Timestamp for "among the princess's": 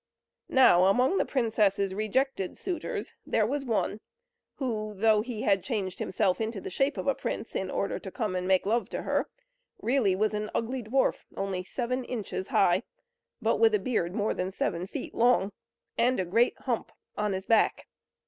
0.85-1.93